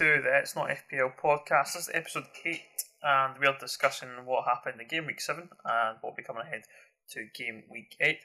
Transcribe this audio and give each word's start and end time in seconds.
To 0.00 0.22
the 0.22 0.38
It's 0.38 0.56
Not 0.56 0.70
FPL 0.70 1.12
podcast. 1.22 1.74
This 1.74 1.88
is 1.88 1.90
episode 1.92 2.24
8, 2.42 2.58
and 3.02 3.34
we're 3.38 3.54
discussing 3.60 4.08
what 4.24 4.46
happened 4.46 4.80
in 4.80 4.88
game 4.88 5.04
week 5.04 5.20
7 5.20 5.42
and 5.42 5.98
what 6.00 6.12
will 6.12 6.16
be 6.16 6.22
coming 6.22 6.40
ahead 6.40 6.62
to 7.10 7.26
game 7.34 7.64
week 7.70 7.96
8. 8.00 8.16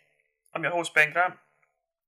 I'm 0.54 0.64
your 0.64 0.71
host, 0.71 0.93
Ben 0.93 1.11
Grant, 1.11 1.34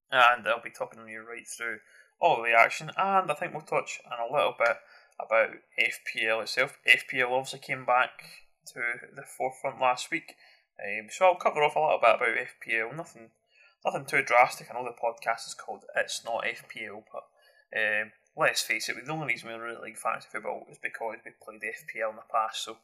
and 0.10 0.48
I'll 0.48 0.64
be 0.64 0.70
talking 0.70 1.06
you 1.10 1.20
right 1.20 1.46
through 1.46 1.80
all 2.22 2.42
the 2.42 2.58
action, 2.58 2.92
and 2.96 3.30
I 3.30 3.34
think 3.34 3.52
we'll 3.52 3.62
touch 3.62 4.00
on 4.10 4.14
a 4.18 4.34
little 4.34 4.56
bit 4.58 4.78
about 5.20 5.50
FPL 5.78 6.44
itself. 6.44 6.78
FPL 6.88 7.32
obviously 7.32 7.60
came 7.60 7.84
back 7.84 8.24
to 8.68 8.80
the 9.14 9.24
forefront 9.24 9.82
last 9.82 10.10
week, 10.12 10.36
um, 10.82 11.08
so 11.10 11.26
I'll 11.26 11.36
cover 11.36 11.62
off 11.62 11.76
a 11.76 11.80
little 11.82 12.00
bit 12.02 12.16
about 12.16 12.48
FPL. 12.56 12.96
Nothing, 12.96 13.32
nothing 13.84 14.06
too 14.06 14.24
drastic. 14.24 14.68
I 14.72 14.76
know 14.76 14.86
the 14.86 14.92
podcast 14.92 15.46
is 15.46 15.56
called 15.56 15.84
It's 15.94 16.24
Not 16.24 16.46
FPL, 16.46 17.04
but 17.12 17.24
um, 17.78 18.14
let's 18.38 18.62
face 18.62 18.88
it, 18.88 18.96
the 19.04 19.12
only 19.12 19.28
reason 19.28 19.50
we 19.50 19.56
really 19.56 19.82
like 19.82 19.98
fantasy 19.98 20.28
football 20.32 20.68
is 20.72 20.78
because 20.78 21.18
we 21.26 21.32
played 21.42 21.62
the 21.62 21.68
FPL 21.68 22.12
in 22.12 22.16
the 22.18 22.32
past. 22.32 22.64
So 22.64 22.78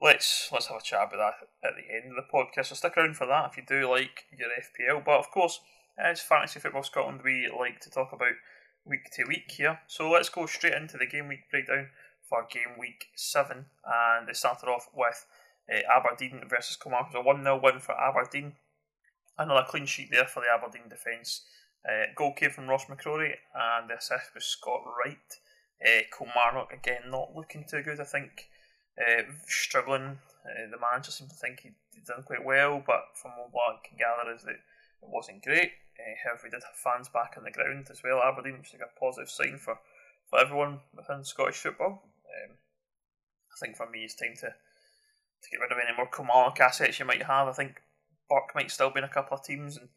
let's 0.00 0.48
let's 0.52 0.66
have 0.66 0.78
a 0.78 0.82
chat 0.82 1.08
about 1.08 1.34
that 1.62 1.68
at 1.68 1.74
the 1.76 1.94
end 1.94 2.12
of 2.12 2.16
the 2.16 2.32
podcast. 2.32 2.66
So 2.66 2.74
stick 2.74 2.96
around 2.96 3.16
for 3.16 3.26
that 3.26 3.50
if 3.50 3.56
you 3.56 3.62
do 3.66 3.88
like 3.88 4.24
your 4.36 4.48
FPL. 4.48 5.04
But 5.04 5.18
of 5.18 5.30
course, 5.30 5.60
as 5.98 6.20
Fantasy 6.20 6.60
Football 6.60 6.82
Scotland, 6.82 7.20
we 7.24 7.50
like 7.58 7.80
to 7.80 7.90
talk 7.90 8.12
about 8.12 8.36
week 8.84 9.10
to 9.12 9.24
week 9.24 9.50
here. 9.50 9.80
So 9.86 10.10
let's 10.10 10.28
go 10.28 10.46
straight 10.46 10.74
into 10.74 10.98
the 10.98 11.06
game 11.06 11.28
week 11.28 11.50
breakdown 11.50 11.88
for 12.28 12.46
game 12.50 12.78
week 12.78 13.06
seven, 13.16 13.66
and 13.84 14.28
it 14.28 14.36
started 14.36 14.68
off 14.68 14.88
with 14.94 15.24
uh, 15.72 15.80
Aberdeen 15.90 16.42
versus 16.48 16.76
Kilmarnock. 16.76 17.14
It 17.14 17.18
was 17.18 17.24
a 17.24 17.26
one 17.26 17.42
0 17.42 17.60
win 17.62 17.80
for 17.80 17.98
Aberdeen. 17.98 18.54
Another 19.38 19.66
clean 19.68 19.86
sheet 19.86 20.08
there 20.10 20.26
for 20.26 20.40
the 20.40 20.52
Aberdeen 20.52 20.88
defence. 20.88 21.44
Uh, 21.88 22.04
goal 22.16 22.34
came 22.34 22.50
from 22.50 22.68
Ross 22.68 22.84
McCrorie, 22.84 23.34
and 23.54 23.88
the 23.88 23.96
assist 23.96 24.34
was 24.34 24.44
Scott 24.44 24.82
Wright. 24.84 25.16
Uh, 25.80 26.02
Kilmarnock 26.16 26.72
again 26.72 27.10
not 27.10 27.34
looking 27.34 27.64
too 27.68 27.82
good. 27.82 28.00
I 28.00 28.04
think 28.04 28.48
uh, 29.00 29.22
struggling. 29.46 30.18
Uh, 30.44 30.70
the 30.70 30.78
manager 30.78 31.10
seemed 31.10 31.30
to 31.30 31.36
think 31.36 31.60
he'd 31.60 32.04
done 32.04 32.22
quite 32.24 32.44
well, 32.44 32.82
but 32.86 33.04
from 33.14 33.32
what 33.52 33.74
I 33.74 33.88
can 33.88 33.96
gather 33.96 34.34
is 34.34 34.42
that 34.42 34.52
it 34.52 34.60
wasn't 35.02 35.42
great. 35.42 35.72
Uh, 35.98 36.14
however, 36.24 36.42
we 36.44 36.50
did 36.50 36.62
have 36.62 36.76
fans 36.76 37.08
back 37.08 37.34
on 37.36 37.44
the 37.44 37.50
ground 37.50 37.88
as 37.90 38.02
well. 38.02 38.22
Aberdeen, 38.22 38.58
which 38.58 38.68
is 38.68 38.74
like 38.74 38.88
a 38.88 39.00
positive 39.00 39.30
sign 39.30 39.58
for, 39.58 39.78
for 40.28 40.40
everyone 40.40 40.80
within 40.94 41.24
Scottish 41.24 41.56
football. 41.56 42.02
Um, 42.26 42.56
I 42.56 43.56
think 43.60 43.76
for 43.76 43.88
me, 43.88 44.04
it's 44.04 44.14
time 44.14 44.34
to 44.40 44.54
to 45.40 45.50
get 45.50 45.60
rid 45.60 45.70
of 45.70 45.78
any 45.78 45.96
more 45.96 46.08
Kilmarnock 46.08 46.58
assets 46.60 46.98
you 46.98 47.04
might 47.04 47.22
have. 47.22 47.48
I 47.48 47.52
think 47.52 47.80
Burke 48.28 48.54
might 48.54 48.70
still 48.70 48.90
be 48.90 48.98
in 48.98 49.04
a 49.04 49.08
couple 49.08 49.36
of 49.36 49.44
teams, 49.44 49.76
and 49.76 49.88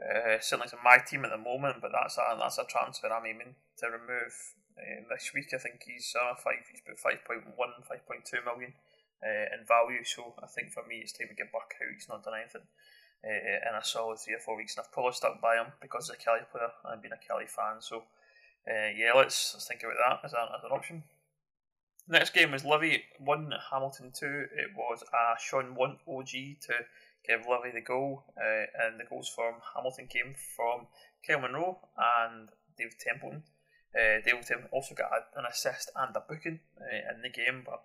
uh, 0.00 0.38
certainly 0.40 0.66
it's 0.66 0.82
my 0.82 0.98
team 0.98 1.24
at 1.24 1.30
the 1.30 1.38
moment, 1.38 1.78
but 1.80 1.92
that's 1.94 2.18
a 2.18 2.36
that's 2.38 2.58
a 2.58 2.66
transfer 2.66 3.06
I'm 3.06 3.26
aiming 3.26 3.54
to 3.78 3.86
remove 3.86 4.34
um, 4.74 5.06
this 5.10 5.30
week. 5.34 5.54
I 5.54 5.58
think 5.58 5.86
he's 5.86 6.14
uh, 6.18 6.34
five. 6.34 6.66
He's 6.66 6.82
about 6.82 6.98
5.1, 6.98 7.54
5.2 7.54 8.44
million 8.44 8.74
uh, 9.22 9.46
in 9.54 9.62
value. 9.66 10.02
So 10.02 10.34
I 10.42 10.46
think 10.50 10.72
for 10.72 10.82
me, 10.86 10.98
it's 10.98 11.12
time 11.14 11.28
to 11.30 11.38
get 11.38 11.54
back 11.54 11.78
out. 11.78 11.94
He's 11.94 12.08
not 12.08 12.24
done 12.24 12.34
anything 12.42 12.66
uh, 13.22 13.70
in 13.70 13.74
a 13.78 13.84
solid 13.84 14.18
three 14.18 14.34
or 14.34 14.42
four 14.42 14.56
weeks, 14.56 14.74
and 14.74 14.82
I've 14.82 14.92
probably 14.92 15.14
stuck 15.14 15.40
by 15.40 15.56
him 15.56 15.70
because 15.80 16.10
he's 16.10 16.18
a 16.18 16.22
Killie 16.22 16.50
player 16.50 16.74
and 16.90 17.00
being 17.00 17.14
a 17.14 17.22
Killie 17.22 17.48
fan. 17.48 17.78
So 17.78 18.02
uh, 18.66 18.90
yeah, 18.98 19.14
let's 19.14 19.54
let's 19.54 19.68
think 19.68 19.82
about 19.86 20.02
that 20.02 20.26
as, 20.26 20.32
a, 20.34 20.42
as 20.58 20.64
an 20.64 20.74
option. 20.74 21.04
Next 22.06 22.34
game 22.34 22.52
was 22.52 22.64
Livi 22.64 23.00
1, 23.18 23.52
Hamilton 23.70 24.12
2. 24.12 24.26
It 24.26 24.76
was 24.76 25.02
a 25.02 25.40
Shaun 25.40 25.74
Want 25.74 25.98
OG 26.06 26.60
to 26.68 26.74
give 27.26 27.46
Livi 27.46 27.72
the 27.72 27.80
goal, 27.80 28.24
uh, 28.36 28.66
and 28.84 29.00
the 29.00 29.04
goals 29.08 29.28
from 29.28 29.54
Hamilton 29.74 30.06
came 30.06 30.34
from 30.34 30.86
Kyle 31.26 31.40
Munro 31.40 31.80
and 31.96 32.48
David 32.76 32.98
Templeton. 33.00 33.42
Uh, 33.94 34.20
David 34.24 34.44
Templeton 34.44 34.68
also 34.72 34.94
got 34.94 35.10
a, 35.10 35.38
an 35.38 35.46
assist 35.46 35.90
and 35.96 36.14
a 36.16 36.20
booking 36.20 36.60
uh, 36.76 37.14
in 37.14 37.22
the 37.22 37.30
game, 37.30 37.62
but 37.64 37.84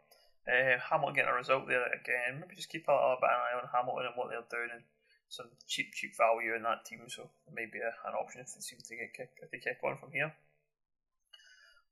uh, 0.50 0.78
Hamilton 0.90 1.16
getting 1.16 1.32
a 1.32 1.38
result 1.38 1.68
there 1.68 1.86
again. 1.88 2.42
Maybe 2.42 2.56
just 2.56 2.70
keep 2.70 2.88
a 2.88 3.16
bit 3.22 3.30
an 3.30 3.40
eye 3.40 3.58
on 3.58 3.70
Hamilton 3.72 4.12
and 4.12 4.18
what 4.18 4.30
they're 4.30 4.52
doing, 4.52 4.74
and 4.74 4.84
some 5.30 5.48
cheap, 5.68 5.94
cheap 5.94 6.18
value 6.18 6.56
in 6.56 6.64
that 6.64 6.86
team. 6.86 7.06
So 7.08 7.30
maybe 7.54 7.80
a, 7.80 7.94
an 8.10 8.18
option 8.18 8.42
if 8.42 8.54
they 8.54 8.62
seem 8.62 8.80
to 8.82 8.96
get 8.98 9.14
kick, 9.14 9.32
if 9.42 9.52
they 9.52 9.62
kick 9.62 9.80
on 9.84 9.98
from 9.98 10.12
here. 10.12 10.34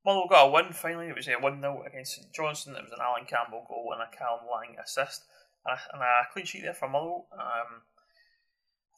Motherwell 0.03 0.28
got 0.28 0.47
a 0.47 0.52
win 0.52 0.74
finally. 0.74 1.07
It 1.07 1.16
was 1.16 1.28
a 1.28 1.36
1 1.36 1.62
0 1.62 1.84
against 1.86 2.16
St 2.16 2.34
Johnstone. 2.34 2.75
It 2.75 2.84
was 2.84 2.94
an 2.94 3.03
Alan 3.03 3.25
Campbell 3.25 3.66
goal 3.68 3.94
and 3.94 4.02
a 4.02 4.09
Callum 4.16 4.47
Lang 4.47 4.75
assist. 4.80 5.25
And 5.66 5.75
a, 5.75 5.79
and 5.94 6.31
clean 6.34 6.45
sheet 6.45 6.63
there 6.63 6.73
for 6.73 6.90
Motherwell. 6.90 7.28
Um, 7.34 7.84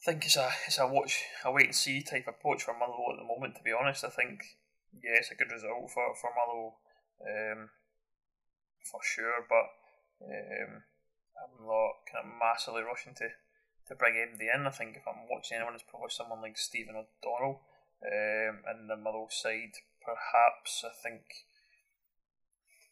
think 0.04 0.24
it's 0.24 0.36
a 0.36 0.48
it's 0.66 0.78
a 0.78 0.86
watch 0.86 1.24
a 1.44 1.52
wait 1.52 1.66
and 1.66 1.74
see 1.74 2.02
type 2.02 2.26
approach 2.26 2.62
for 2.62 2.72
Motherwell 2.72 3.12
at 3.12 3.20
the 3.20 3.28
moment. 3.28 3.56
To 3.56 3.62
be 3.62 3.72
honest, 3.72 4.04
I 4.04 4.10
think 4.10 4.40
yeah, 4.94 5.20
it's 5.20 5.30
a 5.30 5.36
good 5.36 5.52
result 5.52 5.90
for 5.90 6.14
for 6.16 6.30
Motherwell 6.32 6.80
um, 7.20 7.70
for 8.90 9.00
sure. 9.02 9.44
But 9.48 9.68
um, 10.24 10.82
I'm 11.36 11.66
not 11.66 12.06
kind 12.08 12.24
of 12.24 12.32
massively 12.38 12.82
rushing 12.82 13.14
to 13.20 13.28
to 13.88 13.94
bring 13.94 14.16
anybody 14.16 14.48
in. 14.48 14.66
I 14.66 14.70
think 14.70 14.96
if 14.96 15.04
I'm 15.04 15.28
watching 15.28 15.56
anyone, 15.58 15.74
it's 15.74 15.84
probably 15.88 16.10
someone 16.10 16.40
like 16.40 16.56
Stephen 16.56 16.96
O'Donnell 16.96 17.60
um, 18.00 18.64
in 18.72 18.88
the 18.88 18.96
Motherwell 18.96 19.28
side 19.28 19.76
perhaps. 20.00 20.84
I 20.84 20.92
think 20.96 21.22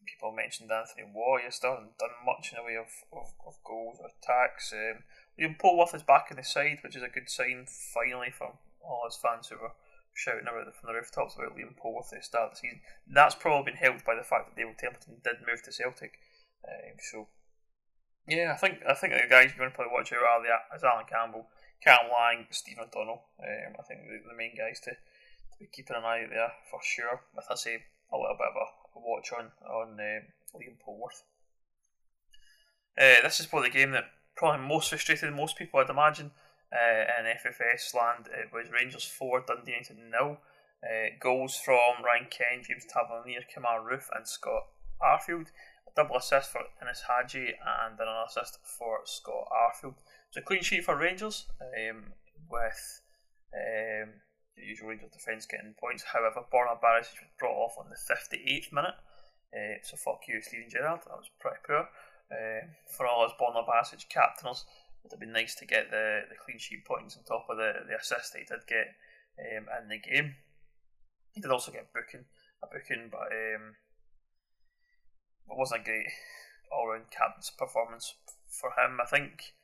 people 0.06 0.32
mentioned 0.32 0.70
Anthony. 0.70 1.06
He 1.06 1.50
still 1.50 1.74
hasn't 1.74 1.98
done 1.98 2.16
much 2.24 2.52
in 2.52 2.58
the 2.58 2.66
way 2.66 2.76
of, 2.76 2.90
of, 3.12 3.32
of 3.46 3.54
goals 3.64 3.98
or 4.00 4.10
attacks. 4.10 4.72
Um, 4.72 5.04
Liam 5.38 5.58
Polworth 5.58 5.94
is 5.94 6.02
back 6.02 6.30
in 6.30 6.36
the 6.36 6.44
side, 6.44 6.78
which 6.82 6.96
is 6.96 7.02
a 7.02 7.08
good 7.08 7.30
sign 7.30 7.66
finally 7.66 8.30
for 8.30 8.58
all 8.82 9.06
his 9.06 9.18
fans 9.20 9.48
who 9.48 9.56
were 9.56 9.76
shouting 10.14 10.50
about 10.50 10.74
from 10.74 10.88
the 10.90 10.94
rooftops 10.94 11.36
about 11.36 11.54
Liam 11.54 11.78
Polworth 11.78 12.12
at 12.12 12.20
the 12.20 12.24
start 12.24 12.50
of 12.50 12.58
the 12.58 12.66
season. 12.66 12.80
That's 13.06 13.34
probably 13.34 13.72
been 13.72 13.80
helped 13.80 14.04
by 14.04 14.14
the 14.14 14.26
fact 14.26 14.50
that 14.50 14.56
David 14.58 14.78
Templeton 14.78 15.22
did 15.22 15.46
move 15.46 15.62
to 15.62 15.72
Celtic. 15.72 16.18
Um, 16.66 16.98
so 16.98 17.28
yeah, 18.26 18.52
I 18.52 18.58
think 18.58 18.84
I 18.84 18.92
think 18.92 19.14
the 19.14 19.30
guys 19.30 19.54
you're 19.54 19.62
going 19.62 19.70
to 19.70 19.76
probably 19.76 19.94
watch 19.94 20.12
out 20.12 20.20
are 20.20 20.42
the 20.42 20.52
is 20.76 20.84
Alan 20.84 21.08
Campbell, 21.08 21.48
Cam 21.80 22.12
Lang, 22.12 22.46
Stephen 22.50 22.84
O'Donnell. 22.84 23.24
Um, 23.40 23.72
I 23.78 23.82
think 23.88 24.04
the, 24.04 24.20
the 24.28 24.36
main 24.36 24.52
guys 24.52 24.80
to 24.84 24.92
to 24.92 25.56
be 25.58 25.70
keeping 25.72 25.96
an 25.96 26.04
eye 26.04 26.26
out 26.26 26.30
there 26.30 26.52
for 26.70 26.80
sure. 26.82 27.24
With 27.34 27.46
I 27.48 27.54
say 27.54 27.88
a 28.12 28.16
little 28.16 28.36
bit 28.36 28.52
of 28.52 28.58
a 28.60 28.68
watch 29.18 29.32
on 29.32 29.50
on 29.68 29.88
um, 29.92 30.22
Liam 30.54 30.78
Polworth. 30.78 31.22
Uh, 32.96 33.22
this 33.22 33.40
is 33.40 33.46
probably 33.46 33.68
the 33.68 33.78
game 33.78 33.92
that 33.92 34.04
probably 34.36 34.66
most 34.66 34.88
frustrated 34.88 35.32
most 35.34 35.56
people, 35.56 35.80
I'd 35.80 35.90
imagine, 35.90 36.30
uh, 36.72 37.04
in 37.18 37.26
FFS 37.26 37.94
land. 37.94 38.28
It 38.28 38.52
was 38.52 38.70
Rangers 38.70 39.04
four, 39.04 39.42
Dundee 39.46 39.72
United 39.72 39.98
nil. 40.10 40.38
Uh, 40.82 41.10
goals 41.20 41.56
from 41.56 42.04
Ryan 42.04 42.28
Kent, 42.30 42.66
James 42.68 42.86
Tavernier, 42.86 43.42
Kemar 43.50 43.82
Roofe, 43.82 44.08
and 44.14 44.26
Scott 44.26 44.66
Arfield. 45.02 45.48
A 45.88 45.90
double 45.96 46.16
assist 46.16 46.52
for 46.52 46.60
Ianis 46.60 47.02
Hagi 47.08 47.48
and 47.48 47.98
another 47.98 48.26
assist 48.28 48.58
for 48.62 49.00
Scott 49.04 49.48
Arfield. 49.50 49.96
It's 50.28 50.36
a 50.36 50.42
clean 50.42 50.62
sheet 50.62 50.84
for 50.84 50.96
Rangers 50.96 51.46
um, 51.60 52.12
with 52.48 53.00
um, 53.52 54.10
the 54.56 54.62
usual 54.64 54.90
Rangers 54.90 55.10
defence 55.10 55.46
getting 55.46 55.74
points. 55.80 56.04
However, 56.04 56.42
Borna 56.52 56.78
Barisic 56.78 57.18
was 57.18 57.34
brought 57.40 57.58
off 57.58 57.74
on 57.76 57.90
the 57.90 57.96
58th 57.96 58.72
minute. 58.72 58.94
Uh, 59.54 59.80
so 59.82 59.96
fuck 59.96 60.20
you, 60.28 60.40
Steven 60.42 60.68
Gerrard. 60.68 61.00
That 61.06 61.16
was 61.16 61.30
pretty 61.40 61.58
poor. 61.66 61.88
Uh, 62.30 62.68
for 62.96 63.06
all 63.06 63.24
us 63.24 63.32
Borna 63.40 63.64
Barisic 63.64 64.08
captainers, 64.08 64.64
it 64.68 65.04
would 65.04 65.12
have 65.12 65.20
been 65.20 65.32
nice 65.32 65.54
to 65.56 65.66
get 65.66 65.90
the, 65.90 66.22
the 66.28 66.36
clean 66.36 66.58
sheet 66.58 66.84
points 66.84 67.16
on 67.16 67.24
top 67.24 67.46
of 67.48 67.56
the, 67.56 67.72
the 67.88 67.96
assist 67.96 68.36
he 68.36 68.44
did 68.44 68.66
get 68.68 68.92
um, 69.40 69.64
in 69.80 69.88
the 69.88 69.98
game. 69.98 70.34
He 71.32 71.40
did 71.40 71.50
also 71.50 71.72
get 71.72 71.92
booking 71.92 72.26
a 72.62 72.66
booking, 72.66 73.08
but 73.10 73.30
um, 73.32 73.76
it 75.48 75.56
wasn't 75.56 75.82
a 75.82 75.84
great 75.84 76.06
all 76.72 76.88
round 76.88 77.10
captain's 77.10 77.50
performance 77.50 78.14
for 78.48 78.70
him. 78.70 78.98
I 79.00 79.06
think 79.06 79.54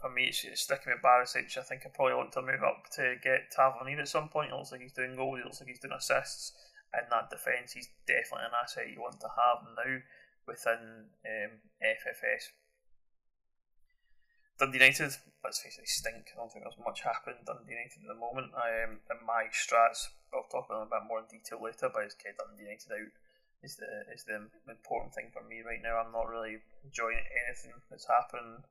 for 0.00 0.10
me, 0.10 0.26
it's, 0.26 0.44
sticking 0.60 0.92
with 0.92 1.02
Barisic. 1.02 1.56
I 1.58 1.62
think 1.62 1.82
I 1.84 1.90
probably 1.94 2.14
want 2.14 2.32
to 2.32 2.42
move 2.42 2.62
up 2.64 2.84
to 2.96 3.16
get 3.22 3.50
Tavernier 3.54 4.00
at 4.00 4.08
some 4.08 4.28
point. 4.28 4.50
It 4.50 4.56
looks 4.56 4.72
like 4.72 4.80
he's 4.80 4.92
doing 4.92 5.16
goals, 5.16 5.40
it 5.40 5.44
looks 5.44 5.60
like 5.60 5.68
he's 5.68 5.80
doing 5.80 5.94
assists. 5.96 6.52
In 7.00 7.10
that 7.10 7.30
defence, 7.30 7.72
he's 7.72 7.90
definitely 8.06 8.46
an 8.46 8.58
asset 8.58 8.90
you 8.90 9.00
want 9.00 9.20
to 9.20 9.30
have 9.30 9.66
now 9.74 9.98
within 10.46 11.10
um, 11.26 11.52
FFS. 11.82 12.54
Dundee 14.58 14.78
United, 14.78 15.10
let's 15.42 15.58
face 15.58 15.78
it, 15.82 15.88
stink. 15.88 16.30
I 16.30 16.38
don't 16.38 16.52
think 16.52 16.62
there's 16.62 16.78
much 16.78 17.02
happening 17.02 17.42
Dundee 17.42 17.74
United 17.74 18.06
at 18.06 18.10
the 18.10 18.14
moment. 18.14 18.54
Um, 18.54 19.02
in 19.10 19.18
my 19.26 19.50
strats, 19.50 20.14
I'll 20.30 20.46
talk 20.46 20.70
about 20.70 20.86
them 20.86 20.94
a 20.94 20.94
bit 21.00 21.08
more 21.10 21.26
in 21.26 21.26
detail 21.26 21.58
later, 21.58 21.90
but 21.90 22.06
it's 22.06 22.14
get 22.14 22.38
Dundee 22.38 22.70
United 22.70 22.94
out 22.94 23.12
is 23.64 23.80
the 23.80 23.88
is 24.12 24.24
the 24.28 24.44
important 24.68 25.14
thing 25.16 25.32
for 25.32 25.42
me 25.42 25.64
right 25.64 25.80
now. 25.82 25.96
I'm 25.96 26.12
not 26.12 26.28
really 26.28 26.60
enjoying 26.84 27.24
anything 27.48 27.72
that's 27.90 28.06
happened. 28.06 28.68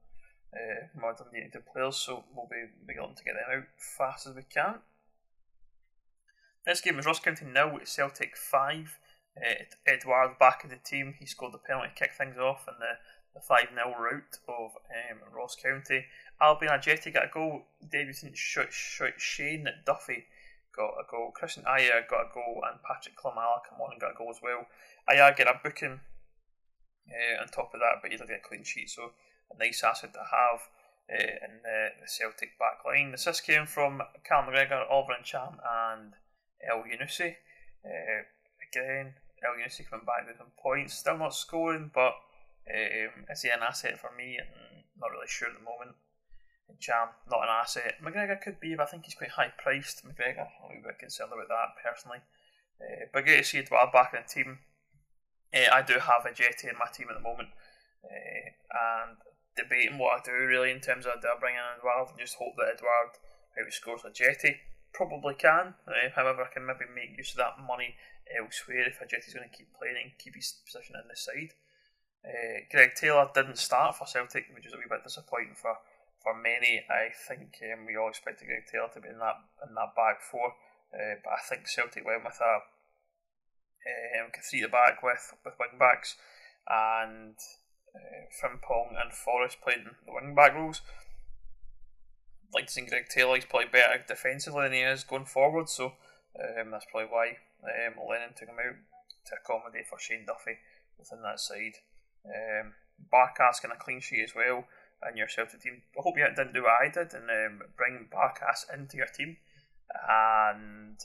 uh, 0.53 0.85
modern 0.99 1.27
United 1.33 1.65
players, 1.65 1.97
so 1.97 2.23
we'll 2.35 2.47
be 2.49 2.69
beginning 2.85 3.15
to 3.15 3.23
get 3.23 3.33
them 3.33 3.57
out 3.57 3.67
fast 3.97 4.27
as 4.27 4.35
we 4.35 4.43
can. 4.43 4.79
Next 6.65 6.81
game 6.81 6.95
was 6.95 7.06
Ross 7.06 7.19
County 7.19 7.45
nil, 7.45 7.74
with 7.74 7.88
Celtic 7.88 8.38
5. 8.38 9.00
Uh, 9.36 10.30
back 10.39 10.62
in 10.63 10.69
the 10.69 10.80
team, 10.86 11.13
he 11.19 11.25
scored 11.25 11.54
the 11.54 11.57
penalty 11.57 11.89
to 11.89 11.95
kick 11.95 12.13
things 12.13 12.38
off 12.38 12.65
in 12.68 12.75
the, 12.80 12.95
the 13.33 13.42
5 13.42 13.68
0 13.74 13.95
route 14.00 14.38
of 14.48 14.71
um, 14.71 15.19
Ross 15.36 15.56
County. 15.56 16.06
Albian 16.42 16.80
Ajeti 16.80 17.13
got 17.13 17.25
a 17.25 17.31
goal, 17.33 17.63
debutant 17.92 18.38
Shane 18.38 19.68
Duffy 19.86 20.25
got 20.75 20.98
a 20.98 21.06
goal. 21.10 21.33
Kristjan 21.39 21.65
Ajer 21.65 22.07
got 22.10 22.25
a 22.25 22.33
goal, 22.33 22.62
and 22.69 22.80
Patryk 22.81 23.15
Klimala 23.15 23.62
come 23.68 23.81
on 23.81 23.92
and 23.92 24.01
got 24.01 24.12
a 24.12 24.18
goal 24.18 24.31
as 24.31 24.42
well. 24.42 24.65
Ajer 25.10 25.36
get 25.36 25.48
a 25.48 25.60
booking 25.63 26.00
uh, 27.10 27.42
on 27.42 27.48
top 27.48 27.74
of 27.74 27.80
that, 27.80 28.01
but 28.01 28.12
he 28.12 28.18
did 28.18 28.27
get 28.27 28.42
a 28.44 28.48
clean 28.48 28.63
sheet, 28.63 28.89
so 28.89 29.12
a 29.51 29.57
nice 29.57 29.83
asset 29.83 30.13
to 30.13 30.19
have 30.19 30.62
uh, 31.12 31.45
in 31.45 31.62
the, 31.63 31.88
the 32.01 32.07
Celtic 32.07 32.57
back 32.57 32.86
line. 32.86 33.12
The 33.12 33.15
assist 33.15 33.45
came 33.45 33.65
from 33.65 34.01
Cal 34.24 34.44
McGregor, 34.44 34.89
Oliver 34.89 35.13
Ntcham, 35.21 35.57
and 35.62 36.13
Elyounoussi. 36.71 37.36
Uh, 37.86 38.24
again, 38.69 39.13
El 39.44 39.56
Elyounoussi 39.56 39.89
coming 39.89 40.06
back 40.06 40.27
with 40.27 40.38
some 40.38 40.51
points, 40.57 40.94
still 40.94 41.18
not 41.18 41.36
scoring, 41.36 41.92
but 41.94 42.13
um, 42.69 43.25
is 43.30 43.42
he 43.42 43.50
an 43.50 43.60
asset 43.62 44.00
for 44.00 44.12
me? 44.15 44.39
Not 45.00 45.12
really 45.12 45.27
sure 45.27 45.50
at 45.50 45.56
the 45.56 45.63
moment. 45.63 45.95
Ntcham, 46.71 47.10
not 47.30 47.44
an 47.44 47.50
asset. 47.50 47.95
McGregor 48.01 48.39
could 48.42 48.60
be, 48.60 48.75
but 48.75 48.88
I 48.88 48.92
think 48.92 49.06
he's 49.06 49.15
quite 49.15 49.31
high 49.31 49.54
priced. 49.57 50.06
McGregor, 50.06 50.48
I'm 50.63 50.80
a 50.80 50.88
bit 50.88 51.00
concerned 51.00 51.31
about 51.33 51.50
that 51.50 51.83
personally. 51.83 52.19
Uh, 52.80 53.06
but 53.13 53.25
great 53.25 53.38
to 53.38 53.44
see 53.44 53.60
Edouard 53.60 53.92
back 53.92 54.13
in 54.13 54.24
the 54.24 54.27
team. 54.27 54.60
Uh, 55.54 55.69
I 55.71 55.81
do 55.81 55.94
have 55.94 56.25
Ajeti 56.25 56.69
in 56.69 56.80
my 56.80 56.89
team 56.94 57.07
at 57.10 57.15
the 57.15 57.21
moment, 57.21 57.50
uh, 58.04 58.48
and 58.74 59.18
debating 59.56 60.00
what 60.00 60.19
I 60.19 60.24
do 60.24 60.31
really 60.31 60.71
in 60.71 60.80
terms 60.80 61.06
of 61.06 61.21
do 61.21 61.27
I 61.27 61.39
bring 61.39 61.56
in 61.56 61.62
Edouard 61.77 62.10
and 62.10 62.19
just 62.19 62.36
hope 62.36 62.56
that 62.57 62.74
Edouard 62.74 63.19
outscores 63.60 64.01
Ajeti. 64.01 64.57
Probably 64.93 65.33
can, 65.33 65.73
uh, 65.89 66.13
however, 66.15 66.45
I 66.45 66.53
can 66.53 66.65
maybe 66.65 66.85
make 66.85 67.17
use 67.17 67.33
of 67.33 67.41
that 67.41 67.57
money 67.57 67.97
elsewhere 68.29 68.87
if 68.87 69.01
Ajeti's 69.01 69.33
going 69.33 69.49
to 69.49 69.57
keep 69.57 69.73
playing 69.73 69.97
and 69.97 70.17
keep 70.21 70.35
his 70.35 70.53
position 70.65 70.95
in 70.95 71.09
the 71.09 71.17
side. 71.17 71.57
Uh, 72.23 72.63
Greg 72.71 72.95
Taylor 72.95 73.27
didn't 73.33 73.57
start 73.57 73.97
for 73.97 74.07
Celtic, 74.07 74.47
which 74.53 74.65
is 74.65 74.73
a 74.73 74.77
wee 74.77 74.87
bit 74.87 75.03
disappointing 75.03 75.57
for, 75.57 75.75
for 76.23 76.37
many. 76.37 76.85
I 76.87 77.11
think 77.11 77.57
um, 77.67 77.85
we 77.85 77.97
all 77.97 78.09
expected 78.09 78.47
Greg 78.47 78.63
Taylor 78.69 78.87
to 78.93 79.01
be 79.01 79.09
in 79.09 79.19
that 79.19 79.43
in 79.67 79.75
that 79.75 79.91
back 79.97 80.23
four, 80.23 80.55
uh, 80.95 81.19
but 81.19 81.35
I 81.35 81.41
think 81.49 81.67
Celtic 81.67 82.05
went 82.05 82.23
with 82.23 82.39
a 82.39 82.63
um, 84.23 84.31
three 84.31 84.61
the 84.61 84.69
back 84.71 85.03
with 85.03 85.35
with 85.43 85.59
wing 85.59 85.75
backs, 85.75 86.15
and 86.69 87.35
uh, 87.91 88.23
Frimpong 88.39 88.95
and 88.95 89.11
Forrest 89.11 89.59
playing 89.59 89.83
the 90.05 90.13
wing 90.13 90.35
back 90.35 90.55
roles. 90.55 90.79
I'd 92.53 92.59
like 92.59 92.67
to 92.67 92.73
see 92.73 92.85
Greg 92.85 93.09
Taylor. 93.09 93.35
He's 93.35 93.45
probably 93.45 93.69
better 93.69 94.03
defensively 94.07 94.63
than 94.63 94.73
he 94.73 94.81
is 94.81 95.03
going 95.03 95.25
forward, 95.25 95.69
so 95.69 95.94
um, 96.38 96.69
that's 96.69 96.85
probably 96.91 97.09
why 97.09 97.38
um, 97.63 97.95
Lennon 97.97 98.38
took 98.38 98.50
him 98.50 98.61
out 98.61 98.77
to 99.25 99.35
accommodate 99.41 99.88
for 99.88 99.97
Shane 99.97 100.25
Duffy 100.27 100.57
within 101.00 101.23
that 101.23 101.39
side. 101.39 101.81
Um, 102.25 102.73
Barkas 103.11 103.59
getting 103.59 103.75
a 103.75 103.83
clean 103.83 104.01
sheet 104.01 104.23
as 104.23 104.35
well 104.35 104.65
and 105.01 105.17
your 105.17 105.27
Celtic 105.27 105.61
team. 105.61 105.81
I 105.97 106.01
hope 106.01 106.17
you 106.17 106.27
didn't 106.29 106.53
do 106.53 106.63
what 106.63 106.77
I 106.79 106.89
did 106.89 107.13
and 107.13 107.29
um, 107.29 107.67
bring 107.75 108.07
Barkas 108.13 108.71
into 108.71 108.97
your 108.97 109.07
team. 109.07 109.38
And 110.07 111.00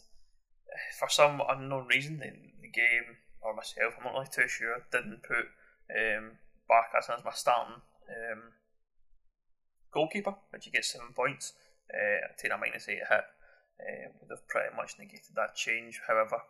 for 0.98 1.08
some 1.08 1.40
unknown 1.48 1.86
reason, 1.86 2.18
the, 2.18 2.30
the 2.60 2.68
game 2.68 3.16
or 3.40 3.54
myself, 3.54 3.94
I'm 3.98 4.04
not 4.04 4.14
really 4.14 4.26
too 4.30 4.48
sure, 4.48 4.84
didn't 4.92 5.22
put 5.22 5.48
um, 5.96 6.38
Barkas 6.70 7.08
as 7.08 7.24
my 7.24 7.32
starting 7.32 7.80
um, 8.08 8.42
goalkeeper, 9.92 10.34
which 10.50 10.66
you 10.66 10.72
get 10.72 10.84
seven 10.84 11.08
points. 11.14 11.54
Uh, 11.92 12.32
take 12.40 12.52
a 12.52 12.58
minus 12.58 12.88
eight 12.88 13.06
hit. 13.08 13.24
Uh, 13.78 14.10
would 14.20 14.30
have 14.30 14.48
pretty 14.48 14.74
much 14.76 14.98
negated 14.98 15.34
that 15.36 15.54
change. 15.54 16.00
However, 16.06 16.42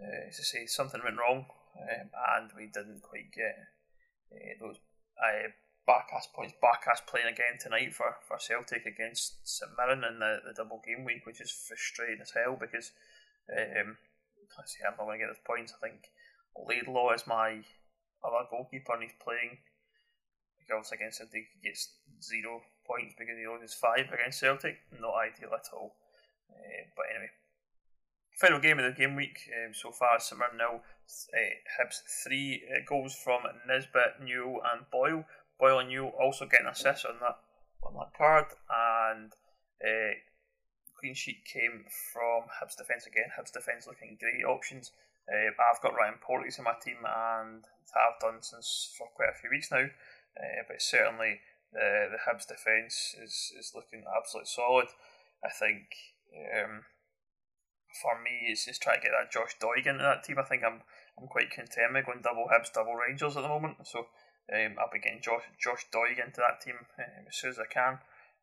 uh, 0.00 0.28
as 0.28 0.40
I 0.40 0.42
say, 0.42 0.66
something 0.66 1.00
went 1.02 1.18
wrong 1.18 1.46
um, 1.78 2.10
and 2.36 2.50
we 2.56 2.66
didn't 2.66 3.02
quite 3.02 3.32
get 3.32 3.56
uh, 4.32 4.54
those 4.60 4.76
uh, 5.22 5.48
Barkas 5.88 6.26
points. 6.34 6.54
Barkas 6.62 7.06
playing 7.06 7.28
again 7.28 7.58
tonight 7.60 7.94
for, 7.94 8.16
for 8.26 8.38
Celtic 8.38 8.84
against 8.86 9.46
St 9.46 9.70
Mirren 9.78 10.02
in 10.04 10.18
the, 10.18 10.38
the 10.44 10.54
double 10.54 10.82
game 10.84 11.04
week, 11.04 11.24
which 11.24 11.40
is 11.40 11.50
frustrating 11.50 12.20
as 12.20 12.32
hell 12.34 12.58
because 12.58 12.90
um, 13.54 13.96
I 14.58 14.66
see 14.66 14.82
I'm 14.82 14.98
not 14.98 15.06
going 15.06 15.20
to 15.20 15.24
get 15.24 15.30
those 15.30 15.46
points. 15.46 15.72
I 15.72 15.86
think 15.86 16.10
Laidlaw 16.58 17.14
is 17.14 17.26
my 17.26 17.62
other 18.24 18.50
goalkeeper 18.50 18.94
and 18.94 19.02
he's 19.02 19.22
playing. 19.22 19.62
Goals 20.68 20.92
against 20.92 21.18
Celtic, 21.18 21.46
he 21.54 21.68
gets 21.68 21.94
zero 22.22 22.62
points 22.86 23.14
because 23.18 23.38
he 23.38 23.46
only 23.46 23.62
loses 23.62 23.78
five 23.78 24.10
against 24.12 24.40
Celtic. 24.40 24.78
Not 25.00 25.14
ideal 25.14 25.54
at 25.54 25.70
all. 25.72 25.96
Uh, 26.50 26.86
but 26.96 27.06
anyway, 27.10 27.30
Final 28.36 28.60
game 28.60 28.78
of 28.78 28.84
the 28.84 28.92
game 28.92 29.16
week 29.16 29.48
um, 29.48 29.72
so 29.72 29.90
far, 29.90 30.20
St 30.20 30.38
Mirren 30.38 30.58
nil, 30.58 30.82
uh, 30.84 31.54
Hibs 31.80 32.02
three 32.22 32.62
uh, 32.68 32.84
goals 32.86 33.14
from 33.14 33.40
Nisbet, 33.66 34.20
Newell, 34.22 34.60
and 34.60 34.84
Boyle. 34.92 35.24
Boyle 35.58 35.78
and 35.78 35.88
Newell 35.88 36.12
also 36.20 36.44
getting 36.44 36.66
assists 36.66 37.06
on 37.06 37.16
that 37.20 37.38
on 37.82 37.94
that 37.94 38.12
card, 38.12 38.44
and 38.68 39.32
uh, 39.80 40.12
clean 41.00 41.14
sheet 41.14 41.48
came 41.50 41.86
from 42.12 42.52
Hibs 42.60 42.76
defence 42.76 43.06
again. 43.06 43.32
Hibs 43.32 43.52
defence 43.52 43.86
looking 43.86 44.18
great 44.20 44.44
options. 44.44 44.92
Uh, 45.26 45.56
I've 45.56 45.80
got 45.80 45.96
Ryan 45.96 46.20
Porteous 46.20 46.58
in 46.58 46.64
my 46.64 46.74
team 46.84 46.98
and 47.08 47.64
have 47.94 48.20
done 48.20 48.42
since 48.42 48.94
for 48.98 49.08
quite 49.16 49.30
a 49.32 49.40
few 49.40 49.48
weeks 49.48 49.70
now. 49.72 49.88
Uh, 50.36 50.62
but 50.68 50.82
certainly 50.82 51.40
the 51.72 52.08
the 52.12 52.22
Hibs 52.28 52.46
defence 52.46 53.14
is 53.22 53.52
is 53.58 53.72
looking 53.74 54.04
absolutely 54.06 54.50
solid. 54.52 54.88
I 55.44 55.50
think. 55.50 55.88
Um, 56.36 56.84
for 58.02 58.20
me 58.20 58.52
is 58.52 58.64
just 58.64 58.82
try 58.82 58.96
to 58.96 59.00
get 59.00 59.12
that 59.16 59.32
Josh 59.32 59.56
Doig 59.56 59.86
into 59.88 60.04
that 60.04 60.24
team. 60.24 60.38
I 60.38 60.44
think 60.44 60.62
I'm 60.62 60.84
I'm 61.16 61.28
quite 61.28 61.50
content 61.50 61.96
with 61.96 62.04
going 62.04 62.20
double 62.20 62.48
Hibs, 62.52 62.72
double 62.72 62.94
Rangers 62.94 63.36
at 63.36 63.42
the 63.42 63.48
moment. 63.48 63.80
So 63.88 64.12
um, 64.52 64.76
I'll 64.76 64.92
be 64.92 65.00
getting 65.00 65.24
Josh 65.24 65.48
Josh 65.56 65.88
Doig 65.88 66.20
into 66.20 66.44
that 66.44 66.60
team 66.60 66.76
um, 66.76 67.24
as 67.28 67.36
soon 67.36 67.56
as 67.56 67.58
I 67.58 67.68
can. 67.68 67.98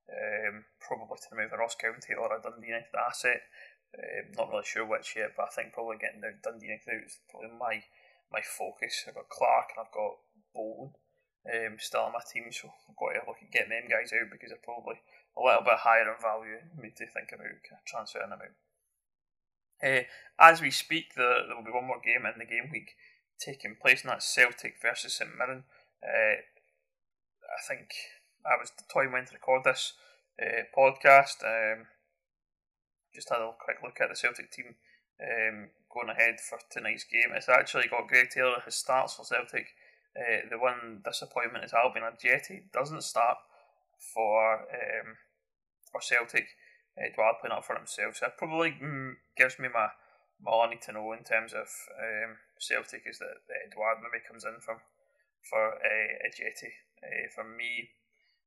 Um, 0.10 0.66
probably 0.82 1.16
to 1.16 1.32
remove 1.32 1.54
a 1.54 1.58
Ross 1.58 1.80
County 1.80 2.12
or 2.18 2.28
a 2.28 2.42
Dundee 2.42 2.74
United 2.74 2.92
asset. 2.98 3.46
Um, 3.94 4.34
not 4.36 4.50
really 4.50 4.66
sure 4.66 4.84
which 4.84 5.16
yet, 5.16 5.38
but 5.38 5.48
I 5.48 5.54
think 5.54 5.72
probably 5.72 6.02
getting 6.02 6.20
the 6.20 6.34
Dundee 6.42 6.74
United 6.74 7.06
is 7.06 7.22
probably 7.30 7.54
my 7.56 7.86
my 8.34 8.42
focus. 8.42 9.06
I've 9.08 9.16
got 9.16 9.30
Clark 9.30 9.78
and 9.78 9.86
I've 9.86 9.94
got 9.94 10.18
Bolton 10.54 10.98
um, 11.44 11.76
still 11.80 12.08
on 12.08 12.14
my 12.14 12.24
team, 12.24 12.52
so 12.52 12.72
I've 12.88 12.96
got 12.96 13.20
to 13.20 13.28
look 13.28 13.44
at 13.44 13.52
getting 13.52 13.76
them 13.76 13.92
guys 13.92 14.16
out 14.16 14.32
because 14.32 14.50
they're 14.50 14.64
probably 14.64 15.04
a 15.36 15.42
little 15.44 15.64
bit 15.64 15.84
higher 15.84 16.08
in 16.08 16.20
value. 16.22 16.64
Need 16.80 16.96
to 16.98 17.08
think 17.08 17.32
about 17.34 17.60
transferring 17.86 18.32
them 18.32 18.40
out. 18.40 18.56
Uh, 19.84 20.04
as 20.40 20.62
we 20.62 20.72
speak, 20.72 21.16
there, 21.16 21.44
there 21.48 21.56
will 21.56 21.68
be 21.68 21.76
one 21.76 21.88
more 21.88 22.00
game 22.00 22.24
in 22.24 22.40
the 22.40 22.48
game 22.48 22.72
week 22.72 22.96
taking 23.40 23.76
place, 23.76 24.02
and 24.02 24.12
that's 24.12 24.28
Celtic 24.28 24.80
versus 24.82 25.14
St 25.14 25.30
Mirren. 25.38 25.64
Uh, 26.00 26.40
I 26.40 27.60
think 27.68 27.92
I 28.46 28.56
was 28.60 28.72
the 28.72 28.88
time 28.88 29.12
when 29.12 29.26
to 29.26 29.34
record 29.34 29.64
this 29.64 29.94
uh, 30.42 30.64
podcast. 30.72 31.44
Um, 31.44 31.88
just 33.14 33.30
had 33.30 33.44
a 33.44 33.52
quick 33.60 33.78
look 33.84 34.00
at 34.02 34.10
the 34.10 34.16
Celtic 34.16 34.52
team 34.52 34.76
um, 35.22 35.70
going 35.92 36.10
ahead 36.10 36.40
for 36.40 36.60
tonight's 36.72 37.04
game. 37.04 37.36
It's 37.36 37.50
actually 37.50 37.88
got 37.88 38.08
Greg 38.08 38.30
Taylor 38.30 38.62
who 38.64 38.72
starts 38.72 39.16
for 39.16 39.24
Celtic. 39.24 39.68
Uh, 40.16 40.48
the 40.50 40.60
one 40.60 41.02
disappointment 41.04 41.66
is 41.66 41.74
Albian 41.74 42.04
Ajeti 42.04 42.72
doesn't 42.72 43.04
start 43.04 43.38
for 44.14 44.54
um, 44.54 45.18
for 45.92 46.02
Celtic. 46.02 46.48
Edouard 46.98 47.42
playing 47.42 47.58
up 47.58 47.66
for 47.66 47.76
himself. 47.76 48.18
So 48.18 48.26
that 48.26 48.38
probably 48.38 48.78
mm, 48.78 49.14
gives 49.36 49.58
me 49.58 49.68
my, 49.74 49.90
my 50.42 50.52
all 50.52 50.62
I 50.62 50.70
need 50.70 50.82
to 50.84 50.92
know 50.94 51.12
in 51.14 51.24
terms 51.24 51.54
of 51.54 51.66
um, 51.98 52.38
Celtic 52.60 53.04
is 53.10 53.18
that, 53.20 53.42
that 53.48 53.66
Edouard 53.66 53.98
maybe 53.98 54.22
comes 54.22 54.46
in 54.46 54.62
from 54.62 54.78
for 55.42 55.74
uh. 55.74 56.30
Uh, 57.04 57.28
for 57.36 57.44
me, 57.44 57.90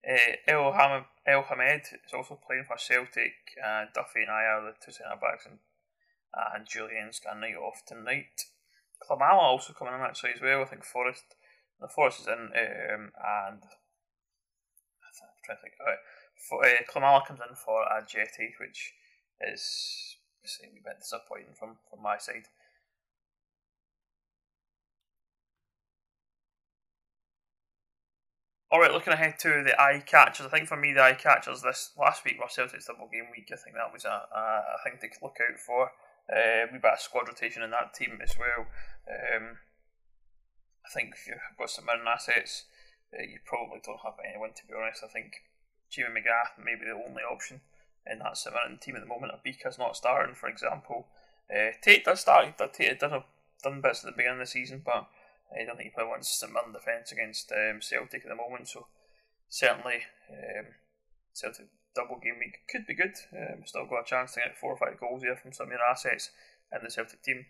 uh, 0.08 0.36
El, 0.48 0.72
Ham- 0.72 1.04
El 1.26 1.42
Hamed 1.42 1.82
is 2.06 2.14
also 2.14 2.38
playing 2.46 2.64
for 2.64 2.78
Celtic. 2.78 3.34
Uh, 3.62 3.84
Duffy 3.92 4.22
and 4.22 4.30
Ajer 4.30 4.62
are 4.62 4.64
the 4.64 4.78
two 4.80 4.92
centre 4.92 5.20
backs, 5.20 5.44
and, 5.44 5.58
and 6.54 6.66
Jullien's 6.66 7.20
got 7.20 7.36
a 7.36 7.40
night 7.40 7.56
off 7.56 7.82
tonight. 7.86 8.46
Klimala 9.02 9.42
also 9.42 9.74
coming 9.74 9.92
in 9.92 10.00
actually 10.00 10.32
as 10.34 10.40
well. 10.40 10.62
I 10.62 10.64
think 10.64 10.84
Forrest, 10.84 11.34
the 11.80 11.88
Forrest 11.88 12.20
is 12.20 12.26
in, 12.26 12.32
um, 12.32 13.12
and 13.16 13.62
I'm 13.62 15.40
trying 15.44 15.58
to 15.58 15.62
think. 15.62 15.74
All 15.80 15.86
right 15.86 15.98
for, 16.36 16.64
uh, 16.64 16.68
Klimala 16.88 17.26
comes 17.26 17.40
in 17.48 17.54
for 17.56 17.84
Ajeti, 17.84 18.52
which 18.60 18.94
is 19.40 20.16
a 20.62 20.66
bit 20.66 21.00
disappointing 21.00 21.54
from, 21.58 21.76
from 21.90 22.02
my 22.02 22.18
side. 22.18 22.46
Alright, 28.72 28.92
looking 28.92 29.12
ahead 29.12 29.38
to 29.40 29.62
the 29.64 29.80
eye 29.80 30.02
catchers. 30.04 30.46
I 30.46 30.50
think 30.50 30.68
for 30.68 30.76
me, 30.76 30.92
the 30.92 31.02
eye 31.02 31.14
catchers 31.14 31.62
this 31.62 31.92
last 31.96 32.24
week 32.24 32.38
were 32.38 32.48
Celtic's 32.48 32.86
double 32.86 33.08
game 33.08 33.26
week. 33.30 33.48
I 33.52 33.56
think 33.56 33.76
that 33.76 33.92
was 33.92 34.04
a, 34.04 34.08
a, 34.08 34.40
a 34.74 34.78
thing 34.84 34.98
to 35.00 35.08
look 35.22 35.36
out 35.40 35.58
for. 35.58 35.92
Uh, 36.28 36.66
we 36.66 36.74
have 36.74 36.82
got 36.82 36.98
a 36.98 37.00
squad 37.00 37.28
rotation 37.28 37.62
in 37.62 37.70
that 37.70 37.94
team 37.94 38.18
as 38.20 38.34
well. 38.36 38.66
Um, 39.08 39.58
I 40.86 40.88
think 40.94 41.14
if 41.14 41.26
you've 41.26 41.58
got 41.58 41.70
some 41.70 41.86
Mirren 41.86 42.06
assets, 42.06 42.64
uh, 43.12 43.22
you 43.22 43.42
probably 43.44 43.82
don't 43.82 44.06
have 44.06 44.22
anyone 44.22 44.54
to 44.54 44.66
be 44.66 44.74
honest. 44.74 45.02
I 45.02 45.10
think 45.10 45.42
Jamie 45.90 46.22
McGrath 46.22 46.62
may 46.62 46.78
be 46.78 46.86
the 46.86 46.94
only 46.94 47.26
option 47.26 47.60
in 48.06 48.20
that 48.20 48.38
Mirren 48.46 48.78
team 48.78 48.94
at 48.94 49.02
the 49.02 49.10
moment. 49.10 49.34
Obika's 49.34 49.78
not 49.78 49.96
starting, 49.96 50.34
for 50.34 50.48
example. 50.48 51.08
Uh, 51.50 51.74
Tait 51.82 52.04
does 52.04 52.20
start. 52.20 52.54
Tait 52.72 52.98
done, 52.98 53.22
done 53.62 53.80
bits 53.80 54.04
at 54.04 54.10
the 54.10 54.16
beginning 54.16 54.40
of 54.40 54.46
the 54.46 54.50
season, 54.50 54.82
but 54.84 55.10
I 55.50 55.64
don't 55.64 55.76
think 55.76 55.90
he 55.90 55.94
probably 55.94 56.10
wants 56.10 56.42
Mirren 56.42 56.72
defence 56.72 57.12
against 57.12 57.50
um, 57.52 57.82
Celtic 57.82 58.22
at 58.22 58.28
the 58.28 58.38
moment. 58.38 58.68
So 58.68 58.86
certainly, 59.48 60.06
um, 60.30 60.66
Celtic 61.32 61.66
double 61.94 62.18
game 62.22 62.38
week 62.38 62.58
could 62.68 62.86
be 62.86 62.94
good. 62.94 63.14
Um, 63.32 63.62
still 63.64 63.86
got 63.86 64.02
a 64.02 64.04
chance 64.04 64.34
to 64.34 64.40
get 64.40 64.58
four 64.58 64.72
or 64.72 64.76
five 64.76 65.00
goals 65.00 65.22
here 65.22 65.36
from 65.36 65.52
some 65.52 65.66
of 65.66 65.72
your 65.72 65.82
assets 65.82 66.30
in 66.72 66.80
the 66.82 66.90
Celtic 66.90 67.22
team. 67.22 67.46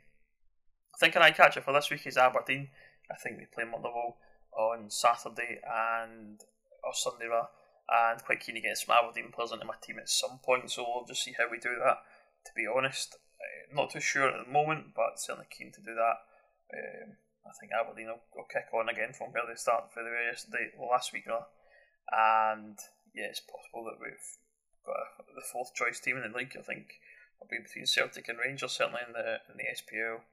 I 0.94 0.98
think 0.98 1.16
an 1.16 1.22
eye 1.22 1.32
catcher 1.32 1.60
for 1.60 1.72
this 1.72 1.90
week 1.90 2.06
is 2.06 2.16
Aberdeen. 2.16 2.68
I 3.10 3.16
think 3.16 3.38
they 3.38 3.46
play 3.52 3.64
Motherwell 3.64 4.18
on 4.56 4.90
Saturday 4.90 5.60
and 5.62 6.40
or 6.82 6.94
Sunday 6.94 7.26
rather, 7.26 7.48
and 7.88 8.22
quite 8.24 8.40
keen 8.40 8.54
to 8.54 8.60
get 8.60 8.78
some 8.78 8.94
Aberdeen 8.94 9.32
players 9.32 9.52
into 9.52 9.66
my 9.66 9.78
team 9.82 9.98
at 9.98 10.08
some 10.08 10.38
point. 10.42 10.70
So 10.70 10.86
we'll 10.86 11.06
just 11.06 11.22
see 11.22 11.34
how 11.36 11.50
we 11.50 11.58
do 11.58 11.74
that. 11.82 12.02
To 12.46 12.52
be 12.54 12.66
honest, 12.66 13.18
uh, 13.38 13.74
not 13.74 13.90
too 13.90 14.00
sure 14.00 14.30
at 14.30 14.38
the 14.38 14.50
moment, 14.50 14.94
but 14.94 15.18
certainly 15.18 15.50
keen 15.50 15.72
to 15.72 15.82
do 15.82 15.94
that. 15.94 16.18
Um, 16.70 17.18
I 17.46 17.54
think 17.58 17.70
Aberdeen 17.74 18.10
will, 18.10 18.22
will, 18.34 18.50
kick 18.50 18.70
on 18.74 18.88
again 18.88 19.14
from 19.14 19.30
where 19.30 19.46
they 19.46 19.54
started 19.54 19.90
for 19.94 20.02
the 20.02 20.10
yesterday, 20.10 20.74
last 20.78 21.12
week, 21.12 21.26
rather. 21.26 21.46
and 22.10 22.78
yeah, 23.14 23.30
it's 23.30 23.42
possible 23.42 23.86
that 23.86 24.02
we've 24.02 24.30
got 24.84 24.98
a, 24.98 25.34
the 25.34 25.46
fourth 25.46 25.74
choice 25.74 25.98
team 25.98 26.18
in 26.18 26.26
the 26.26 26.36
league. 26.36 26.54
I 26.58 26.62
think 26.62 26.98
it'll 27.38 27.50
be 27.50 27.62
between 27.62 27.86
Celtic 27.86 28.28
and 28.28 28.38
Rangers, 28.38 28.72
certainly 28.72 29.02
in 29.06 29.14
the 29.14 29.42
in 29.50 29.58
the 29.58 29.70
SPL 29.70 30.26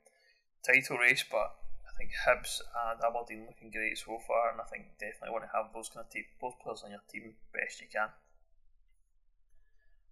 title 0.65 0.97
race, 0.97 1.25
but 1.29 1.53
think 1.97 2.11
Hibs 2.25 2.61
and 2.61 2.99
Aberdeen 3.03 3.45
looking 3.47 3.71
great 3.71 3.97
so 3.97 4.19
far, 4.27 4.51
and 4.51 4.61
I 4.61 4.65
think 4.65 4.97
definitely 4.99 5.31
want 5.31 5.45
to 5.45 5.55
have 5.55 5.73
those 5.73 5.89
kind 5.89 6.05
of 6.05 6.11
te- 6.11 6.33
both 6.41 6.59
players 6.59 6.83
on 6.83 6.91
your 6.91 7.03
team 7.09 7.35
best 7.53 7.81
you 7.81 7.87
can. 7.91 8.09